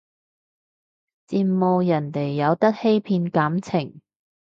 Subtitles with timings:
[1.27, 4.01] 羨慕人哋有得欺騙感情